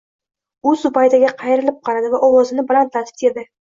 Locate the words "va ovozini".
2.17-2.71